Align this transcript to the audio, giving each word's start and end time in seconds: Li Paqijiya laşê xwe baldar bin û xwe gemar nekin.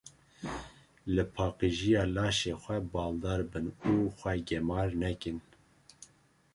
Li 1.13 1.23
Paqijiya 1.35 2.03
laşê 2.15 2.51
xwe 2.61 2.77
baldar 2.93 3.41
bin 3.51 3.67
û 3.91 3.93
xwe 4.17 4.33
gemar 4.49 4.89
nekin. 5.03 5.37